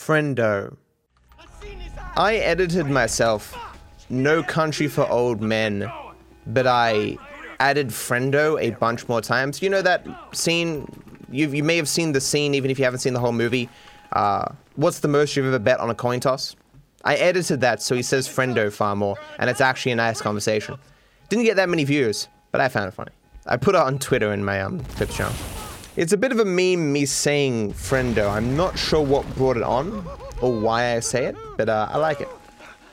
[0.00, 0.76] Friendo.
[2.16, 3.54] I edited myself
[4.08, 5.92] No Country for Old Men,
[6.46, 7.18] but I
[7.60, 9.60] added Friendo a bunch more times.
[9.60, 10.88] You know that scene?
[11.30, 13.68] You, you may have seen the scene even if you haven't seen the whole movie.
[14.12, 14.46] Uh,
[14.76, 16.56] what's the most you've ever bet on a coin toss?
[17.04, 20.76] I edited that so he says Friendo far more, and it's actually a nice conversation.
[21.28, 23.12] Didn't get that many views, but I found it funny.
[23.46, 25.34] I put it on Twitter in my um, Clips channel.
[26.00, 28.26] It's a bit of a meme, me saying Friendo.
[28.30, 30.08] I'm not sure what brought it on
[30.40, 32.28] or why I say it, but uh, I like it.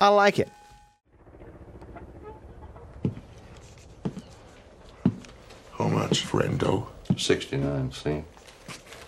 [0.01, 0.49] I like it.
[5.71, 6.87] How much, friendo?
[7.15, 8.27] 69 cents.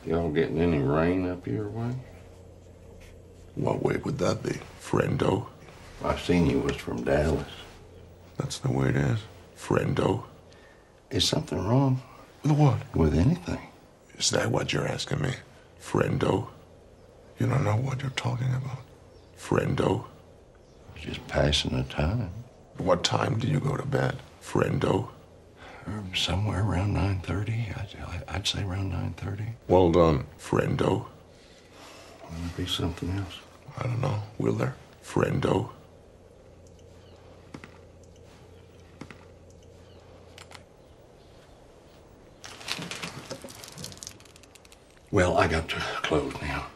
[0.05, 1.93] Y'all getting any rain up your way?
[3.55, 5.45] What way would that be, friendo?
[6.05, 7.51] I seen you was from Dallas.
[8.37, 9.19] That's the way it is,
[9.57, 10.23] friendo.
[11.11, 12.01] Is something wrong
[12.43, 12.95] With what?
[12.95, 13.59] with anything?
[14.19, 15.31] Is that what you're asking me,
[15.81, 16.47] friendo?
[17.39, 18.79] You don't know what you're talking about,
[19.37, 20.03] friendo.
[20.97, 22.29] Just passing the time.
[22.77, 25.07] What time do you go to bed, friendo?
[25.87, 27.77] Um, Somewhere around 9.30.
[27.77, 29.53] I'd, I'd say around 9.30.
[29.69, 31.05] Well done, friendo.
[32.29, 33.39] Might be something else.
[33.77, 35.69] I don't know, will there, friendo?
[45.19, 46.67] Well, I got to close now.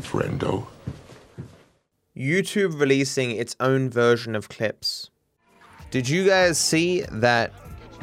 [0.00, 0.66] Friendo.
[2.16, 5.10] YouTube releasing its own version of clips.
[5.92, 7.52] Did you guys see that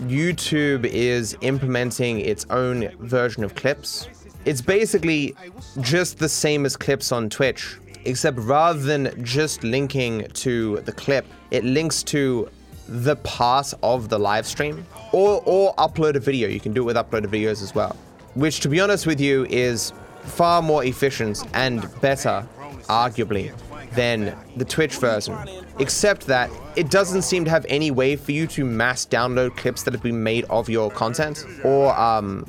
[0.04, 4.08] YouTube is implementing its own version of clips?
[4.46, 5.36] It's basically
[5.82, 11.26] just the same as clips on Twitch, except rather than just linking to the clip,
[11.52, 12.48] it links to
[12.90, 16.50] the part of the live stream or, or upload a video.
[16.50, 17.96] You can do it with uploaded videos as well,
[18.34, 22.46] which, to be honest with you, is far more efficient and better,
[22.88, 23.54] arguably,
[23.94, 25.38] than the Twitch version.
[25.80, 29.84] Except that it doesn't seem to have any way for you to mass download clips
[29.84, 32.46] that have been made of your content, or um,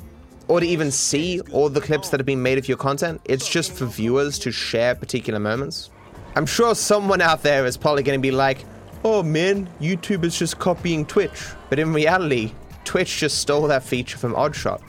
[0.47, 3.21] or to even see all the clips that have been made of your content.
[3.25, 5.91] It's just for viewers to share particular moments.
[6.35, 8.65] I'm sure someone out there is probably going to be like,
[9.03, 12.53] "Oh man, YouTube is just copying Twitch," but in reality,
[12.85, 14.81] Twitch just stole that feature from Oddshot.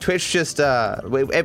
[0.00, 1.00] Twitch just uh,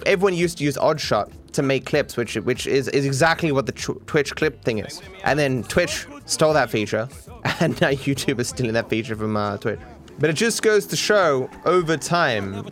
[0.06, 3.72] everyone used to use Oddshot to make clips, which which is, is exactly what the
[3.72, 5.02] Twitch clip thing is.
[5.24, 7.08] And then Twitch stole that feature,
[7.60, 9.80] and now YouTube is stealing that feature from uh, Twitch.
[10.20, 12.66] But it just goes to show, over time,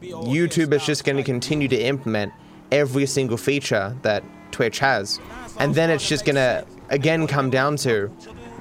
[0.00, 2.32] YouTube is just going to continue to implement
[2.70, 4.22] every single feature that
[4.52, 5.18] Twitch has,
[5.58, 8.12] and then it's just going to again come down to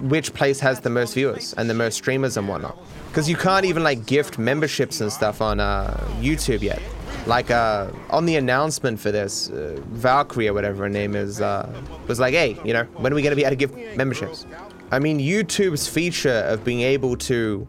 [0.03, 2.77] which place has the most viewers and the most streamers and whatnot.
[3.07, 6.81] Because you can't even like gift memberships and stuff on uh, YouTube yet.
[7.25, 11.71] Like uh, on the announcement for this, uh, Valkyrie or whatever her name is, uh,
[12.07, 14.45] was like, "Hey, you know, when are we gonna be able to give memberships?"
[14.91, 17.65] I mean, YouTube's feature of being able to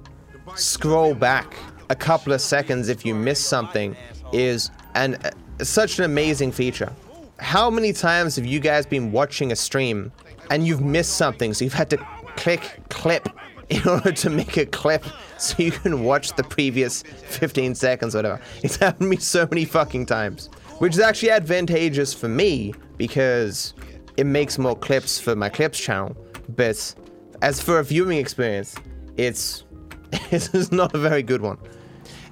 [0.57, 1.57] scroll back
[1.89, 3.97] a couple of seconds if you miss something
[4.33, 5.31] is an uh,
[5.63, 6.93] such an amazing feature.
[7.39, 10.11] How many times have you guys been watching a stream
[10.51, 11.99] and you've missed something, so you've had to
[12.37, 13.29] click clip
[13.69, 15.05] in order to make a clip
[15.39, 18.41] so you can watch the previous 15 seconds whatever.
[18.63, 20.51] It's happened to me so many fucking times.
[20.79, 23.75] Which is actually advantageous for me because
[24.17, 26.17] it makes more clips for my clips channel.
[26.57, 26.95] But
[27.43, 28.75] as for a viewing experience,
[29.17, 29.65] it's
[30.31, 31.59] it's not a very good one.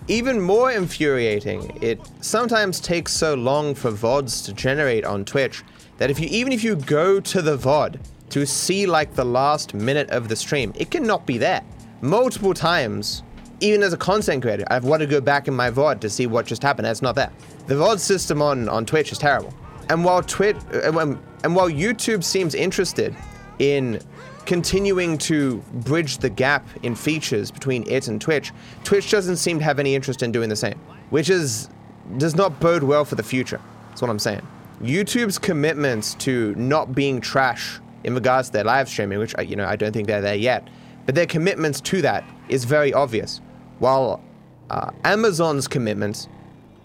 [0.09, 5.63] Even more infuriating, it sometimes takes so long for VODs to generate on Twitch
[5.99, 8.01] that if you even if you go to the VOD
[8.33, 11.65] to see like the last minute of the stream, it cannot be that.
[12.01, 13.23] Multiple times,
[13.61, 16.27] even as a content creator, I've wanted to go back in my VOD to see
[16.27, 16.87] what just happened.
[16.87, 17.33] That's not that.
[17.67, 19.53] The VOD system on, on Twitch is terrible.
[19.89, 23.15] And while Twitch and and while YouTube seems interested
[23.59, 24.01] in
[24.47, 28.53] continuing to bridge the gap in features between it and Twitch,
[28.85, 30.79] Twitch doesn't seem to have any interest in doing the same,
[31.11, 31.69] which is
[32.17, 33.61] does not bode well for the future.
[33.89, 34.47] That's what I'm saying.
[34.83, 39.67] YouTube's commitments to not being trash in regards to their live streaming, which you know
[39.67, 40.69] I don't think they're there yet,
[41.07, 43.41] but their commitments to that is very obvious.
[43.79, 44.23] While
[44.71, 46.29] uh, Amazon's commitment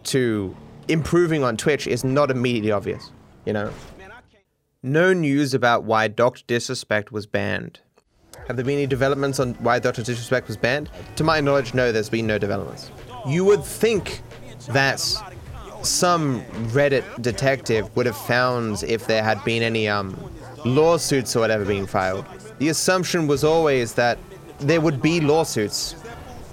[0.06, 0.56] to
[0.88, 3.12] improving on Twitch is not immediately obvious,
[3.46, 3.72] you know.
[4.84, 6.44] No news about why Dr.
[6.48, 7.80] Disrespect was banned.
[8.48, 10.04] Have there been any developments on why Dr.
[10.04, 10.90] Disrespect was banned?
[11.18, 12.92] To my knowledge, no, there's been no developments.
[13.28, 14.22] You would think
[14.70, 15.00] that
[15.82, 16.42] some
[16.72, 20.18] Reddit detective would have found if there had been any um,
[20.76, 22.26] lawsuits or whatever being filed.
[22.60, 24.18] The assumption was always that
[24.60, 25.96] there would be lawsuits.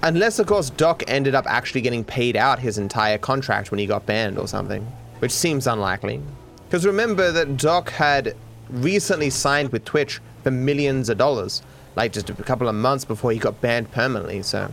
[0.03, 3.87] Unless, of course, Doc ended up actually getting paid out his entire contract when he
[3.87, 4.85] got banned or something.
[5.19, 6.21] which seems unlikely.
[6.67, 8.35] Because remember that Doc had
[8.69, 11.61] recently signed with Twitch for millions of dollars,
[11.95, 14.71] like just a couple of months before he got banned permanently, so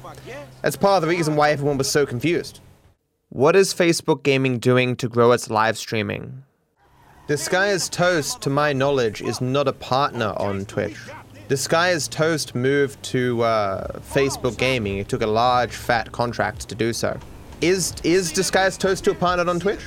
[0.62, 2.60] that's part of the reason why everyone was so confused.
[3.28, 6.42] What is Facebook Gaming doing to grow its live streaming?
[7.28, 10.98] Disguised Toast, to my knowledge, is not a partner on Twitch.
[11.46, 14.98] Disguised Toast moved to uh, Facebook Gaming.
[14.98, 17.16] It took a large, fat contract to do so.
[17.60, 19.80] Is is Disguised Toast still partner on Twitch?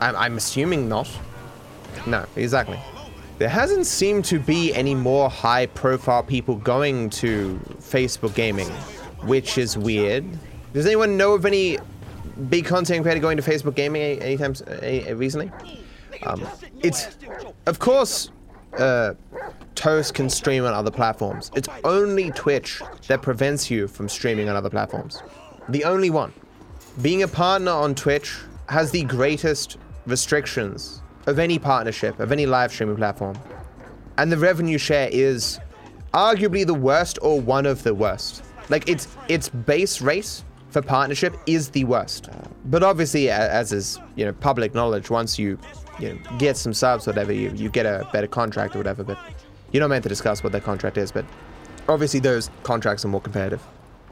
[0.00, 1.08] I'm, I'm assuming not.
[2.08, 2.80] No, exactly.
[3.38, 8.68] There hasn't seemed to be any more high profile people going to Facebook Gaming,
[9.22, 10.24] which is weird.
[10.72, 11.78] Does anyone know of any
[12.48, 15.52] big content creator going to Facebook Gaming anytime any, recently?
[16.24, 16.46] Um,
[16.82, 17.16] it's,
[17.66, 18.30] of course,
[18.78, 19.14] uh,
[19.74, 21.50] Toast can stream on other platforms.
[21.54, 25.22] It's only Twitch that prevents you from streaming on other platforms.
[25.68, 26.32] The only one.
[27.00, 28.36] Being a partner on Twitch
[28.68, 33.38] has the greatest restrictions of any partnership, of any live streaming platform.
[34.18, 35.60] And the revenue share is
[36.12, 38.44] arguably the worst or one of the worst.
[38.68, 42.28] Like its its base rate for partnership is the worst.
[42.66, 45.58] But obviously, as is you know public knowledge, once you
[46.00, 49.04] you know, get some subs, whatever, you you get a better contract or whatever.
[49.04, 49.18] But
[49.72, 51.12] you're not meant to discuss what that contract is.
[51.12, 51.24] But
[51.88, 53.62] obviously, those contracts are more competitive.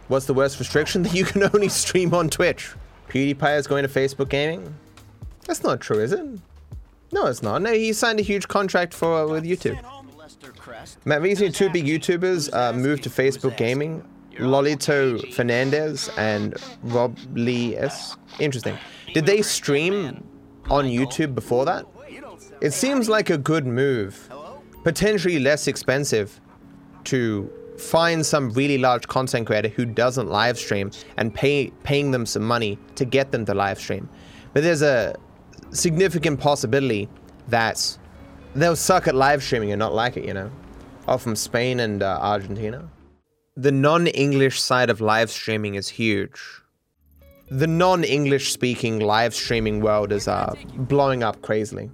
[0.08, 1.02] What's the worst restriction?
[1.05, 2.73] That you can only stream on Twitch.
[3.08, 4.75] PewDiePie is going to Facebook Gaming.
[5.46, 6.25] That's not true, is it?
[7.11, 7.62] No, it's not.
[7.62, 9.81] No, he signed a huge contract for uh, with YouTube.
[11.06, 14.05] Matt, recently two big YouTubers uh, moved to Facebook Gaming.
[14.38, 18.17] Lolito Fernandez and Rob Lee S.
[18.38, 18.79] Interesting.
[19.14, 20.23] Did they stream
[20.70, 21.87] on YouTube before that?
[22.61, 24.29] It seems like a good move.
[24.85, 26.41] Potentially less expensive
[27.05, 32.26] to find some really large content creator who doesn't live stream and pay paying them
[32.26, 34.09] some money to get them to live stream.
[34.53, 35.15] But there's a
[35.70, 37.09] significant possibility
[37.49, 37.99] that
[38.55, 40.50] they'll suck at live streaming and not like it, you know?
[41.06, 42.88] All from Spain and uh, Argentina.
[43.56, 46.41] The non English side of live streaming is huge.
[47.50, 51.91] The non English speaking live streaming world is uh, blowing up crazily.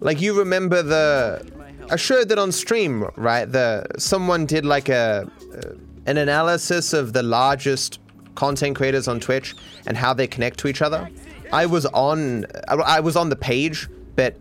[0.00, 1.50] Like, you remember the.
[1.90, 3.44] I showed that on stream, right?
[3.44, 5.28] The Someone did like a.
[5.52, 5.74] Uh,
[6.06, 7.98] an analysis of the largest
[8.34, 9.54] content creators on Twitch
[9.86, 11.08] and how they connect to each other.
[11.52, 14.36] I was on I was on the page, but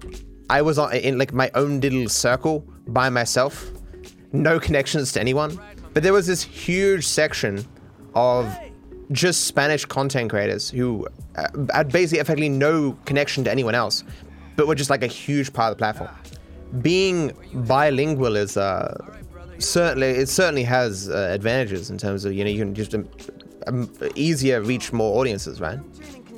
[0.49, 3.71] I was on in like my own little circle by myself,
[4.31, 5.59] no connections to anyone.
[5.93, 7.65] But there was this huge section
[8.15, 8.53] of
[9.13, 11.07] just Spanish content creators who
[11.37, 14.03] uh, had basically effectively no connection to anyone else,
[14.55, 16.09] but were just like a huge part of the platform.
[16.81, 18.97] Being bilingual is uh,
[19.59, 23.07] certainly it certainly has uh, advantages in terms of you know you can just um,
[23.67, 25.79] um, easier reach more audiences, right?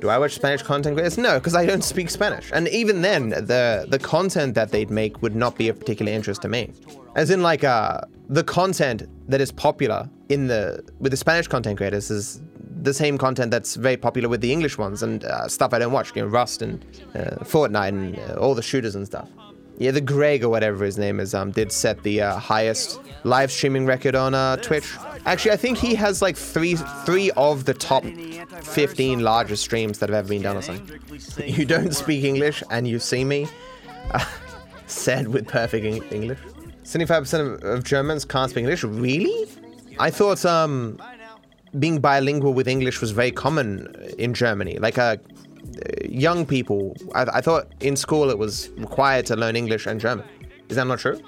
[0.00, 1.16] Do I watch Spanish content creators?
[1.16, 2.50] No, because I don't speak Spanish.
[2.52, 6.42] And even then, the the content that they'd make would not be of particular interest
[6.42, 6.70] to me.
[7.14, 11.78] As in, like, uh, the content that is popular in the with the Spanish content
[11.78, 12.42] creators is
[12.82, 15.92] the same content that's very popular with the English ones and uh, stuff I don't
[15.92, 16.84] watch, you know, Rust and
[17.14, 19.28] uh, Fortnite and uh, all the shooters and stuff.
[19.78, 23.52] Yeah, the Grefg or whatever his name is, um, did set the uh, highest live
[23.52, 24.90] streaming record on uh, Twitch.
[25.26, 28.04] Actually, I think he has like three three of the top
[28.62, 30.98] 15 largest streams that have ever been done or something.
[31.44, 33.48] You don't speak English and you see me?
[34.12, 34.24] Uh,
[34.86, 36.38] said with perfect English.
[36.84, 38.84] 75% of, of Germans can't speak English.
[38.84, 39.50] Really?
[39.98, 41.00] I thought um,
[41.78, 44.78] being bilingual with English was very common in Germany.
[44.78, 45.16] Like uh,
[46.04, 50.24] young people, I, I thought in school it was required to learn English and German.
[50.68, 51.20] Is that not true?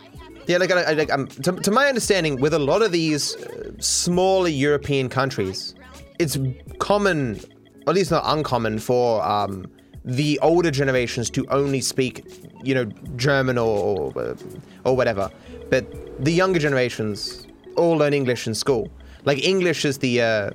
[0.46, 3.72] Yeah, like, I, like um, to, to, my understanding, with a lot of these uh,
[3.78, 5.74] smaller European countries,
[6.18, 6.38] it's
[6.78, 7.38] common,
[7.86, 9.66] or at least not uncommon, for um,
[10.06, 12.24] the older generations to only speak,
[12.64, 12.86] you know,
[13.16, 14.36] German or or,
[14.84, 15.30] or whatever.
[15.68, 18.90] But the younger generations all learn English in school.
[19.24, 20.50] Like English is the uh,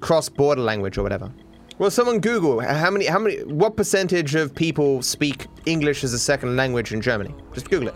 [0.00, 1.32] cross-border language or whatever.
[1.78, 6.18] Well, someone Google how many, how many, what percentage of people speak English as a
[6.18, 7.34] second language in Germany?
[7.54, 7.94] Just Google it.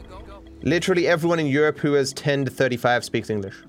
[0.63, 3.63] Literally everyone in Europe who has 10 to 35 speaks English.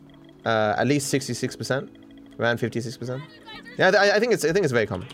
[0.46, 3.22] Uh, at least 66%, around 56%.
[3.78, 5.08] Yeah, I, I, think it's I think it's very common.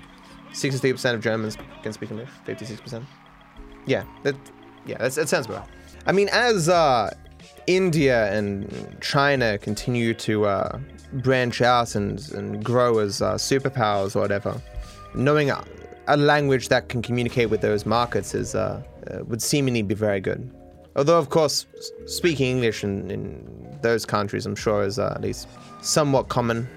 [0.51, 2.29] 63% of Germans can speak English.
[2.45, 3.03] 56%.
[3.87, 4.35] Yeah, that
[4.85, 5.67] yeah, that sounds well.
[6.05, 7.11] I mean, as uh,
[7.67, 10.79] India and China continue to uh,
[11.13, 14.59] branch out and, and grow as uh, superpowers or whatever,
[15.13, 15.63] knowing a,
[16.07, 18.81] a, language that can communicate with those markets is uh,
[19.11, 20.49] uh, would seemingly be very good.
[20.95, 21.65] Although, of course,
[22.05, 25.47] speaking English in, in those countries, I'm sure, is uh, at least
[25.81, 26.67] somewhat common.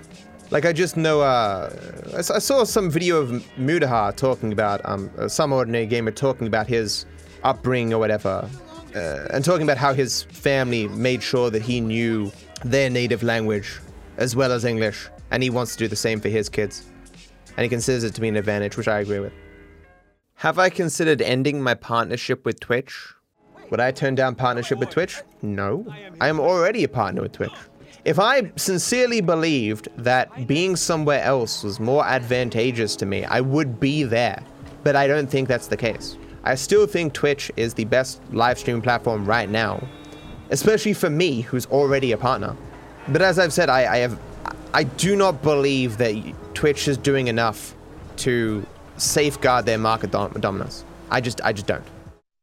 [0.51, 1.71] Like I just know, uh,
[2.17, 6.67] I, saw some video of Mutahar talking about, um, uh, some ordinary gamer talking about
[6.67, 7.07] his
[7.43, 8.49] upbringing or whatever,
[8.95, 12.31] uh, and talking about how his family made sure that he knew
[12.65, 13.81] their native language
[14.17, 16.85] as well as English, and he wants to do the same for his kids,
[17.57, 19.33] and he considers it to be an advantage, which I agree with.
[20.37, 23.15] Have I considered ending my partnership with Twitch?
[23.71, 25.23] Would I turn down partnership with Twitch?
[25.43, 25.87] No.
[26.21, 27.53] I am already a partner with Twitch.
[28.05, 33.81] If I sincerely believed that being somewhere else was more advantageous to me, I would
[33.81, 34.43] be there.
[34.83, 36.19] But I don't think that's the case.
[36.47, 39.83] I still think Twitch is the best live stream platform right now,
[40.51, 42.55] especially for me, who's already a partner.
[43.09, 44.19] But as I've said, I, I have,
[44.75, 46.15] I do not believe that
[46.53, 47.75] Twitch is doing enough
[48.19, 48.65] to
[48.99, 50.85] safeguard their market dom- dominance.
[51.11, 51.85] I just, I just don't.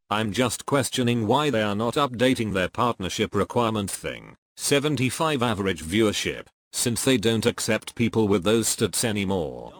[0.09, 4.35] I'm just questioning why they are not updating their partnership requirement thing.
[4.57, 9.73] 75 average viewership, since they don't accept people with those stats anymore.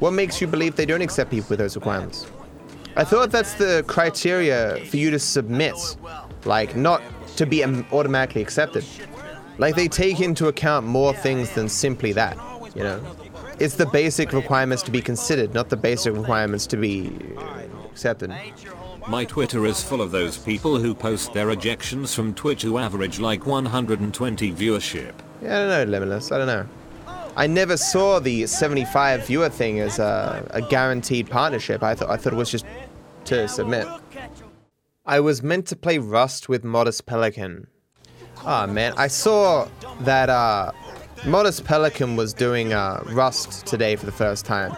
[0.00, 2.26] What makes you believe they don't accept people with those requirements?
[2.96, 5.74] I thought that's the criteria for you to submit,
[6.44, 7.02] like not
[7.36, 8.84] to be automatically accepted.
[9.58, 12.36] Like they take into account more things than simply that,
[12.74, 13.00] you know?
[13.58, 17.12] It's the basic requirements to be considered, not the basic requirements to be
[17.90, 18.34] accepted.
[19.08, 23.18] My Twitter is full of those people who post their ejections from Twitch who average
[23.18, 25.12] like 120 viewership.
[25.42, 26.32] Yeah, I don't know, Limitless.
[26.32, 26.66] I don't know.
[27.36, 31.82] I never saw the 75 viewer thing as a, a guaranteed partnership.
[31.82, 32.66] I thought I thought it was just
[33.26, 33.86] to submit.
[35.06, 37.66] I was meant to play Rust with Modest Pelican.
[38.44, 39.68] Ah man, I saw
[40.00, 40.72] that uh,
[41.26, 44.76] Modest Pelican was doing uh, Rust today for the first time,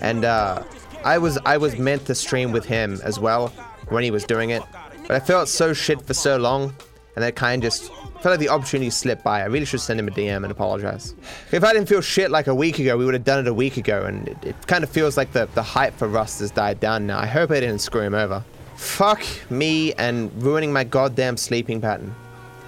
[0.00, 0.62] and uh,
[1.04, 3.48] I was I was meant to stream with him as well
[3.88, 4.62] when he was doing it,
[5.02, 6.74] but I felt so shit for so long,
[7.14, 9.42] and that kind of just felt like the opportunity slipped by.
[9.42, 11.14] I really should send him a DM and apologize.
[11.52, 13.54] If I didn't feel shit like a week ago, we would have done it a
[13.54, 16.50] week ago, and it, it kind of feels like the the hype for Rust has
[16.50, 17.18] died down now.
[17.18, 18.44] I hope I didn't screw him over.
[18.76, 22.14] Fuck me and ruining my goddamn sleeping pattern.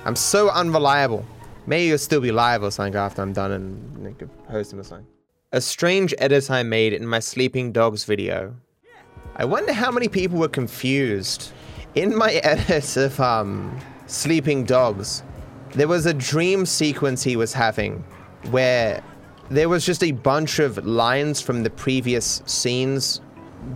[0.05, 1.25] I'm so unreliable.
[1.67, 4.85] Maybe you'll still be live or something after I'm done and could post him or
[4.85, 5.07] something.
[5.53, 8.55] A strange edit I made in my sleeping dogs video.
[9.37, 11.53] I wonder how many people were confused.
[11.95, 15.23] In my edit of um, sleeping dogs,
[15.73, 18.05] there was a dream sequence he was having
[18.51, 19.03] where
[19.51, 23.21] there was just a bunch of lines from the previous scenes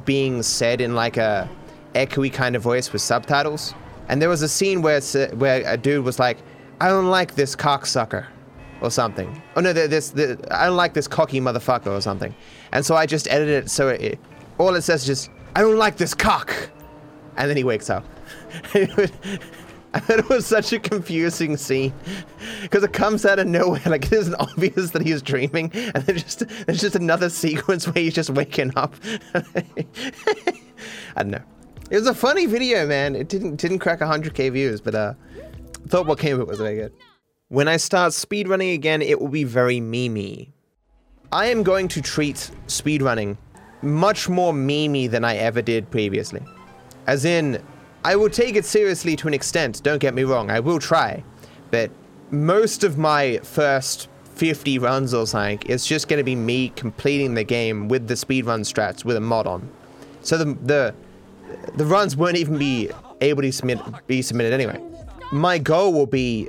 [0.04, 1.48] being said in like a
[1.94, 3.74] echoey kind of voice with subtitles.
[4.08, 5.00] And there was a scene where
[5.34, 6.38] where a dude was like,
[6.80, 8.26] "I don't like this cocksucker,"
[8.80, 9.40] or something.
[9.56, 10.12] Oh no, th- this,
[10.50, 12.34] I don't like this cocky motherfucker or something.
[12.72, 14.18] And so I just edited it so it,
[14.58, 16.52] all it says is just, "I don't like this cock,"
[17.36, 18.04] and then he wakes up.
[20.08, 21.92] It was such a confusing scene
[22.62, 23.82] because it comes out of nowhere.
[23.86, 28.02] Like it isn't obvious that he's dreaming, and then just there's just another sequence where
[28.02, 28.94] he's just waking up.
[29.34, 29.42] I
[31.16, 31.42] don't know.
[31.90, 33.16] It was a funny video, man.
[33.16, 35.14] It didn't didn't crack 100k views, but uh,
[35.88, 36.92] thought what came of it was very good.
[37.48, 40.52] When I start speedrunning again, it will be very memey.
[41.32, 43.36] I am going to treat speedrunning
[43.82, 46.42] much more memey than I ever did previously.
[47.08, 47.60] As in,
[48.04, 51.22] I will take it seriously to an extent, don't get me wrong, I will try.
[51.70, 51.90] But
[52.30, 57.34] most of my first 50 runs or something is just going to be me completing
[57.34, 59.68] the game with the speedrun strats with a mod on.
[60.22, 60.94] So the, the,
[61.74, 62.90] the runs won't even be
[63.20, 64.82] able to submit, be submitted anyway.
[65.30, 66.48] My goal will be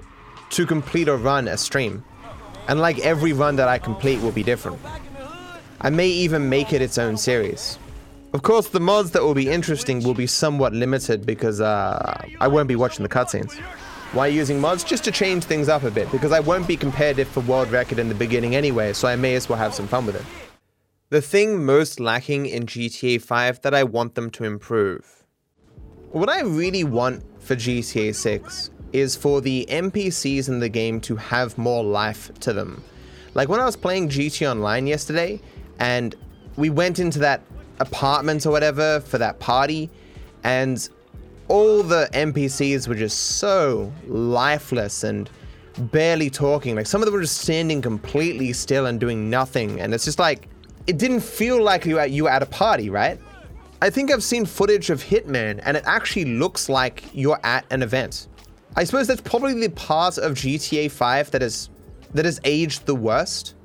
[0.51, 2.03] to complete a run a stream.
[2.70, 4.79] And like every run that I complete will be different.
[5.81, 7.77] I may even make it its own series.
[8.33, 12.47] Of course, the mods that will be interesting will be somewhat limited because uh, I
[12.47, 13.53] won't be watching the cutscenes.
[14.13, 14.85] Why using mods?
[14.85, 18.00] Just to change things up a bit, because I won't be competitive for world record
[18.00, 20.25] in the beginning anyway, so I may as well have some fun with it.
[21.09, 25.25] The thing most lacking in GTA 5 that I want them to improve.
[26.11, 31.17] What I really want for GTA 6 is for the NPCs in the game to
[31.17, 32.81] have more life to them.
[33.33, 35.41] Like when I was playing GTA Online yesterday,
[35.79, 36.15] and
[36.55, 37.41] we went into that
[37.81, 39.89] apartment or whatever for that party,
[40.43, 40.89] and
[41.47, 45.29] all the NPCs were just so lifeless and
[45.77, 46.75] barely talking.
[46.75, 50.19] Like some of them were just standing completely still and doing nothing, and it's just
[50.19, 50.47] like
[50.88, 53.19] it didn't feel like you were at, you were at a party, right?
[53.81, 57.81] I think I've seen footage of Hitman, and it actually looks like you're at an
[57.81, 58.27] event.
[58.75, 61.69] I suppose that's probably the part of GTA 5 that is
[62.13, 63.55] that has aged the worst.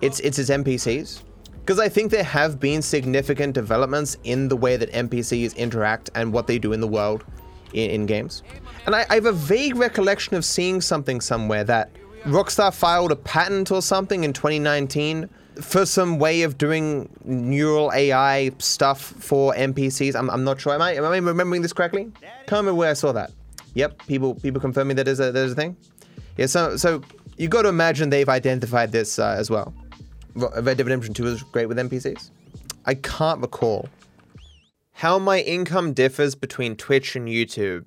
[0.00, 1.22] It's it's its NPCs.
[1.68, 6.32] Because I think there have been significant developments in the way that NPCs interact and
[6.32, 7.26] what they do in the world
[7.74, 8.42] in, in games.
[8.86, 11.90] And I, I have a vague recollection of seeing something somewhere that
[12.24, 15.28] Rockstar filed a patent or something in 2019
[15.60, 20.16] for some way of doing neural AI stuff for NPCs.
[20.16, 20.72] I'm, I'm not sure.
[20.72, 22.04] Am I, am I remembering this correctly?
[22.22, 23.30] Can't remember where I saw that.
[23.74, 25.76] Yep, people people confirming that is a there's a thing.
[26.38, 27.02] Yeah, so so
[27.36, 29.74] you got to imagine they've identified this uh, as well.
[30.34, 32.30] Red Dead Redemption 2 is great with NPCs.
[32.84, 33.88] I can't recall
[34.92, 37.86] how my income differs between Twitch and YouTube.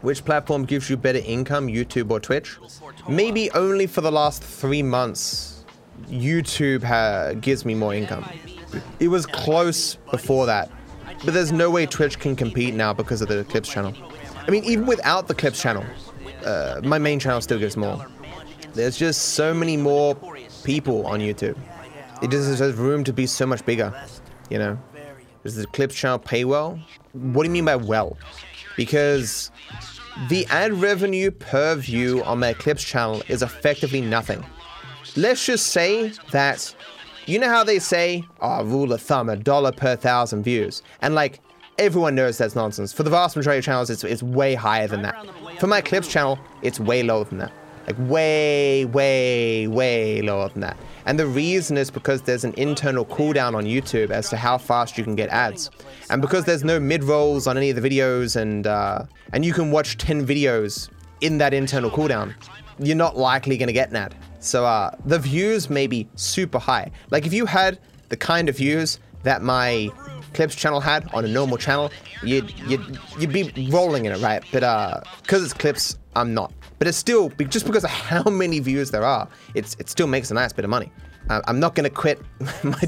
[0.00, 2.58] Which platform gives you better income, YouTube or Twitch?
[3.08, 5.64] Maybe only for the last three months,
[6.08, 8.24] YouTube ha- gives me more income.
[9.00, 10.70] It was close before that,
[11.24, 13.94] but there's no way Twitch can compete now because of the Clips channel.
[14.46, 15.84] I mean, even without the Clips channel,
[16.44, 18.06] uh, my main channel still gives more.
[18.74, 20.16] There's just so many more
[20.64, 21.56] people on YouTube.
[22.22, 23.94] It just has room to be so much bigger,
[24.50, 24.78] you know?
[25.44, 26.80] Does the Clips channel pay well?
[27.12, 28.16] What do you mean by well?
[28.76, 29.50] Because
[30.28, 34.44] the ad revenue per view on my Clips channel is effectively nothing.
[35.16, 36.74] Let's just say that,
[37.26, 40.82] you know how they say, oh, rule of thumb, a dollar per thousand views.
[41.00, 41.40] And like,
[41.78, 42.92] everyone knows that's nonsense.
[42.92, 45.26] For the vast majority of channels, it's, it's way higher than that.
[45.60, 47.52] For my Clips channel, it's way lower than that.
[47.86, 50.76] Like, way, way, way lower than that.
[51.06, 54.96] And the reason is because there's an internal cooldown on YouTube as to how fast
[54.96, 55.70] you can get ads.
[56.10, 59.52] And because there's no mid rolls on any of the videos, and uh, and you
[59.52, 60.88] can watch 10 videos
[61.20, 62.34] in that internal cooldown,
[62.78, 64.14] you're not likely going to get an ad.
[64.40, 66.90] So uh, the views may be super high.
[67.10, 69.90] Like if you had the kind of views that my
[70.34, 71.90] clips channel had on a normal channel,
[72.22, 74.42] you'd you'd you'd be rolling in it, right?
[74.52, 76.52] But uh, because it's clips, I'm not.
[76.84, 80.30] But it's still just because of how many views there are, it's it still makes
[80.30, 80.92] a nice bit of money.
[81.30, 82.20] Uh, I'm not gonna quit
[82.62, 82.78] my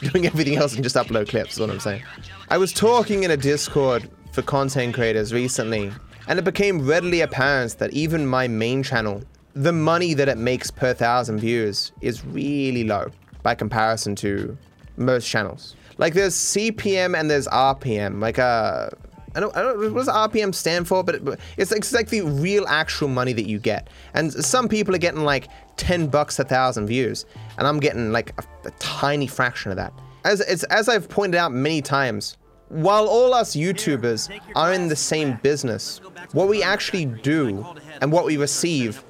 [0.00, 1.52] doing everything else and just upload clips.
[1.52, 2.02] Is what I'm saying.
[2.48, 5.92] I was talking in a Discord for content creators recently,
[6.26, 9.22] and it became readily apparent that even my main channel,
[9.54, 13.12] the money that it makes per thousand views is really low
[13.44, 14.58] by comparison to
[14.96, 15.76] most channels.
[15.98, 18.20] Like there's CPM and there's RPM.
[18.20, 18.90] Like uh,
[19.34, 22.22] I don't, I don't what does RPM stand for, but it, it's, it's like the
[22.22, 23.88] real actual money that you get.
[24.14, 27.26] And some people are getting like 10 bucks a thousand views,
[27.58, 29.92] and I'm getting like a, a tiny fraction of that.
[30.24, 32.36] As as I've pointed out many times,
[32.68, 36.00] while all us YouTubers are in the same business,
[36.32, 37.66] what we actually do
[38.00, 39.02] and what we receive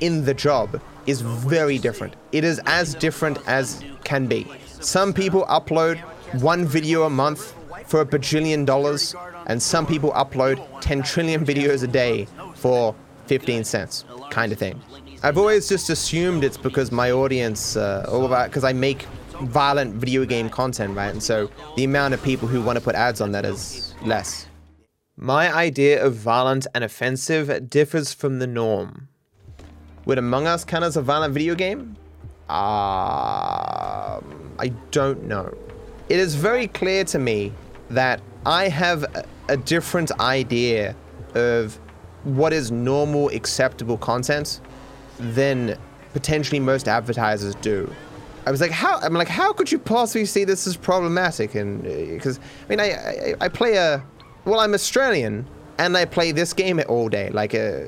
[0.00, 2.14] in the job is very different.
[2.32, 4.46] It is as different as can be.
[4.80, 5.98] Some people upload
[6.40, 7.54] one video a month
[7.88, 12.94] for a bajillion dollars, and some people upload 10 trillion videos a day for
[13.26, 14.80] 15 cents, kind of thing.
[15.22, 19.02] I've always just assumed it's because my audience, uh, all about, because I make
[19.40, 21.10] violent video game content, right?
[21.10, 24.46] And so the amount of people who want to put ads on that is less.
[25.16, 29.08] My idea of violent and offensive differs from the norm.
[30.04, 31.96] Would Among Us count as a violent video game?
[32.48, 32.56] Um,
[34.58, 35.56] I don't know.
[36.08, 37.52] It is very clear to me
[37.90, 39.04] that I have
[39.48, 40.94] a, different idea
[41.34, 41.78] of
[42.24, 44.60] what is normal, acceptable content
[45.18, 45.78] than
[46.12, 47.92] potentially most advertisers do.
[48.46, 48.98] I was like, how?
[49.00, 51.54] I'm like, how could you possibly see this as problematic?
[51.54, 54.02] And because I mean, I, I I play a,
[54.44, 55.46] well, I'm Australian
[55.78, 57.30] and I play this game all day.
[57.30, 57.80] Like, uh,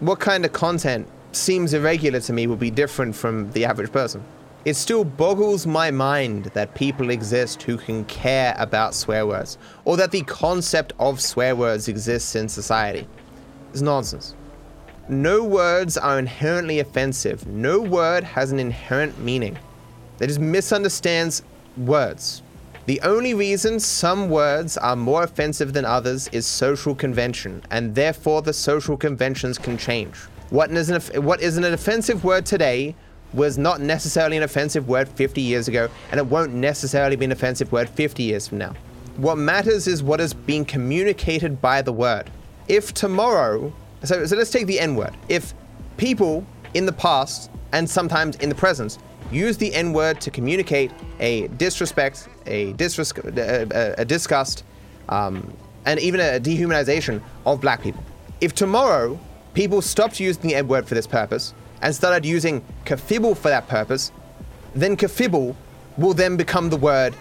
[0.00, 4.22] what kind of content seems irregular to me would be different from the average person.
[4.64, 9.96] It still boggles my mind that people exist who can care about swear words, or
[9.96, 13.08] that the concept of swear words exists in society.
[13.70, 14.36] It's nonsense.
[15.08, 17.44] No words are inherently offensive.
[17.44, 19.58] No word has an inherent meaning.
[20.18, 21.42] That just misunderstands
[21.76, 22.42] words.
[22.86, 28.42] The only reason some words are more offensive than others is social convention, and therefore
[28.42, 30.14] the social conventions can change.
[30.50, 32.94] What is an, off- what is an offensive word today
[33.34, 37.32] was not necessarily an offensive word 50 years ago, and it won't necessarily be an
[37.32, 38.74] offensive word 50 years from now.
[39.16, 42.30] What matters is what is being communicated by the word.
[42.68, 43.72] If tomorrow,
[44.04, 45.14] so, so let's take the N word.
[45.28, 45.54] If
[45.96, 48.98] people in the past and sometimes in the present
[49.30, 54.64] use the N word to communicate a disrespect, a, disres- a, a, a disgust,
[55.08, 55.52] um,
[55.84, 58.02] and even a dehumanization of black people.
[58.40, 59.18] If tomorrow
[59.54, 63.68] people stopped using the N word for this purpose and started using kafibble for that
[63.68, 64.12] purpose,
[64.74, 65.54] then kafibble
[65.98, 67.14] will then become the word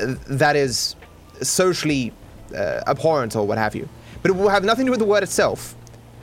[0.00, 0.96] uh, that is
[1.42, 2.12] socially
[2.54, 3.88] uh, abhorrent or what have you.
[4.22, 5.74] But it will have nothing to do with the word itself.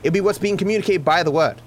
[0.01, 1.61] It'll be what's being communicated by the word.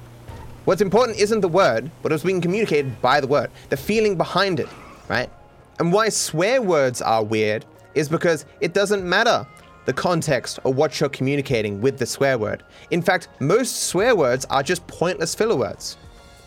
[0.64, 4.58] What's important isn't the word, but what's being communicated by the word, the feeling behind
[4.58, 4.68] it,
[5.08, 5.30] right?
[5.78, 9.46] And why swear words are weird is because it doesn't matter
[9.84, 12.64] the context or what you're communicating with the swear word.
[12.90, 15.96] In fact, most swear words are just pointless filler words.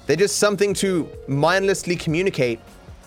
[0.10, 2.60] They're just something to mindlessly communicate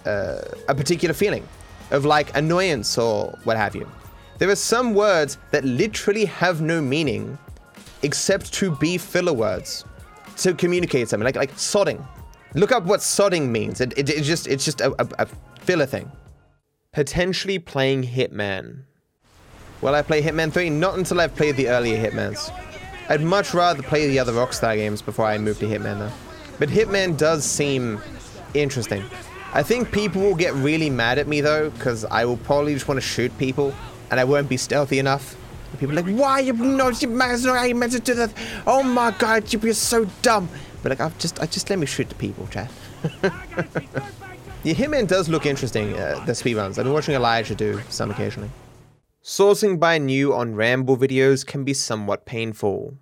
[0.07, 1.49] uh, a particular feeling
[1.91, 3.91] of like annoyance or what have you.
[4.39, 7.37] There are some words that literally have no meaning
[8.03, 9.85] except to be filler words
[10.37, 12.07] to communicate something like like sodding.
[12.55, 13.81] Look up what sodding means.
[13.81, 15.27] It, it, it's just it's just a, a, a
[15.59, 16.09] filler thing.
[16.93, 18.85] Potentially playing Hitman.
[19.81, 20.71] Will I play Hitman 3?
[20.71, 22.53] Not until I've played the earlier Hitmans.
[23.09, 26.32] I'd much rather play the other Rockstar games before I move to Hitman though.
[26.63, 28.01] But Hitman does seem
[28.55, 29.03] interesting.
[29.53, 32.87] I think people will get really mad at me though, because I will probably just
[32.87, 33.75] want to shoot people,
[34.13, 35.35] and I won't be stealthy enough.
[35.71, 38.33] And people are like, why you not you meant to do that?
[38.65, 40.49] Oh my god, you're so dumb.
[40.85, 42.71] But like, I've just, I just let me shoot the people, chat.
[44.63, 45.99] yeah, Hitman does look interesting.
[45.99, 46.79] Uh, the speedruns.
[46.79, 48.51] I've been watching Elijah do some occasionally.
[49.25, 52.95] Sourcing by new on Ramble videos can be somewhat painful.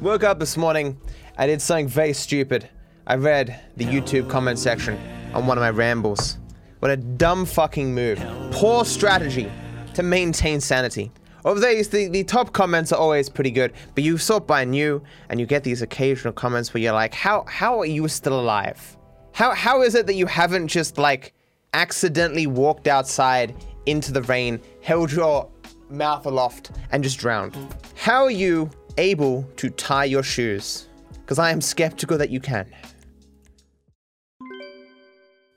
[0.00, 0.98] Woke up this morning,
[1.36, 2.68] I did something very stupid.
[3.08, 4.96] I read the YouTube comment section
[5.34, 6.38] on one of my rambles.
[6.78, 8.24] What a dumb fucking move.
[8.52, 9.50] Poor strategy
[9.94, 11.10] to maintain sanity.
[11.44, 15.02] Of these, the, the top comments are always pretty good, but you sort by new
[15.28, 18.96] and you get these occasional comments where you're like, how how are you still alive?
[19.32, 21.34] How how is it that you haven't just like
[21.74, 25.50] accidentally walked outside into the rain, held your
[25.90, 27.56] mouth aloft, and just drowned?
[27.96, 30.86] How are you able to tie your shoes?
[31.24, 32.70] Because I am skeptical that you can.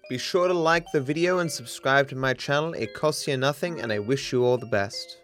[0.09, 2.73] Be sure to like the video and subscribe to my channel.
[2.73, 5.17] It costs you nothing, and I wish you all the best.